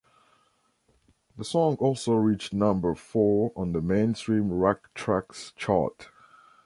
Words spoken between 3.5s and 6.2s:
on the Mainstream Rock Tracks chart.